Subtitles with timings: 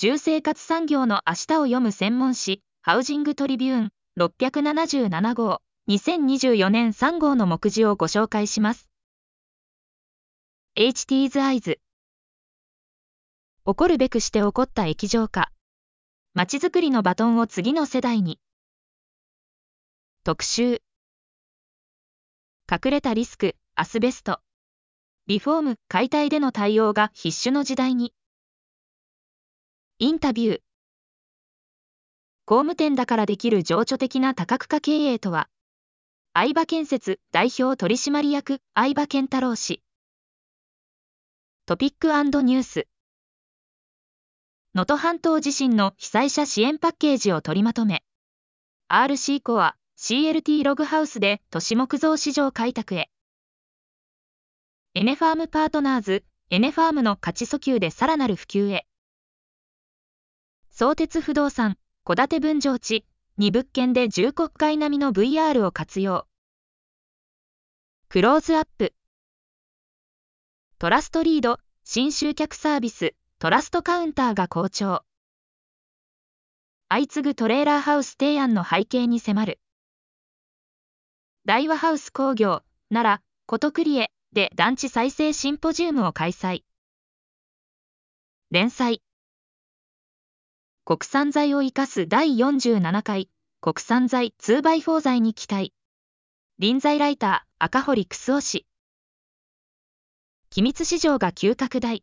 [0.00, 8.88] 住生活産業の明日を読む専門誌、ハウジングトリビューン677号、2024年3号の目次をご紹介します。
[10.78, 11.76] HT's Eyes
[13.66, 15.52] 起こるべくして起こった液状化。
[16.32, 18.40] 街づくりのバトンを次の世代に。
[20.24, 20.80] 特集。
[22.72, 24.40] 隠れたリスク、アスベスト。
[25.26, 28.14] リフォーム、解体での対応が必須の時代に。
[30.02, 30.60] インタビュー。
[32.46, 35.50] 工務店だからできる情緒的な多角化経営とは、
[36.32, 39.82] 相場建設代表取締役相場健太郎氏。
[41.66, 42.88] トピックニュース。
[44.74, 48.02] 能登半島地震の被災者支援パッケージを取りまとめ、
[48.88, 53.10] RC コア CLT ログハウスで都市木造市場開拓へ。
[54.94, 58.86] エネファームパートナーズ、エネファームの価値訴求でさらなる普及へ。
[60.80, 61.76] 相鉄不動産、
[62.06, 63.04] 戸建て分譲地、
[63.38, 66.26] 2物件で住宅街並みの VR を活用。
[68.08, 68.94] クローズアップ。
[70.78, 75.04] トラストリード、新集客サービス、トラストカウンターが好調。
[76.88, 79.60] 相次ぐトレーラーハウス提案の背景に迫る。
[81.44, 86.62] 大和ハウス工業、奈良、ことクリエで団地再生シンポジウムを開催。
[88.50, 89.02] 連載。
[90.90, 95.72] 国産材を生かす第47回国産材 2x4 材に期待。
[96.58, 98.66] 臨材ライター赤堀クスオ氏。
[100.50, 102.02] 機密市場が急拡大。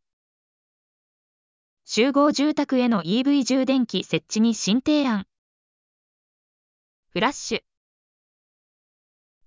[1.83, 5.27] 集合住宅への EV 充電器設置に新提案。
[7.11, 7.61] フラッシュ。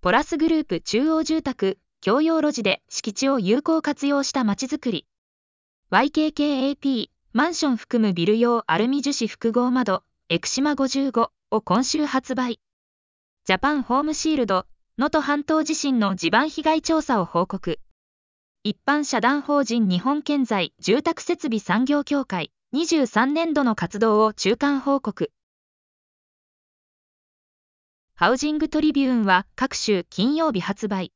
[0.03, 5.07] ポラスグループ中央住宅、共用路地で敷地を有効活用したまちづくり。
[5.91, 12.59] YKKAP マンション含むビル用アルミ樹脂複合窓、エクシマ55を今週発売。
[13.45, 14.67] ジャパンホームシールド、
[14.99, 17.79] 能登半島地震の地盤被害調査を報告。
[18.65, 25.31] 一般社団法人日本建材住宅設備産業協会23年度の活動を中間報告。
[28.17, 31.13] ハウジングトリビューンは各週金曜日発売。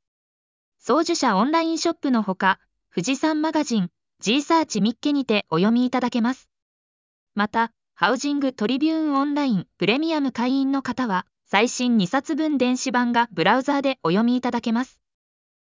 [0.79, 2.61] 送受者オンラインショップのほか、
[2.95, 6.49] 富士山マガジン、G サーチミッケにてお読みいただけます。
[7.35, 15.04] また、ハウジングトリビューンオンラインプレミアム会員の方は、最新2冊分電子版がブラウザーでお読みいただけます。